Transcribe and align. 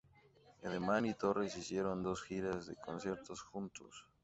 Edelman 0.63 1.05
y 1.05 1.13
Torres 1.13 1.55
hicieron 1.55 2.01
dos 2.01 2.23
giras 2.23 2.65
de 2.65 2.75
conciertos 2.75 3.43
juntos. 3.43 4.07